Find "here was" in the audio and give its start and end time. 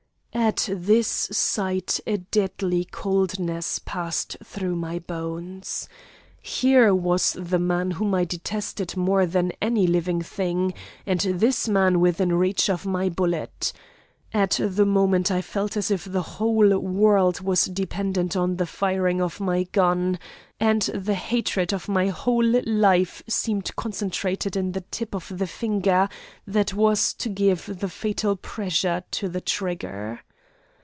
6.41-7.33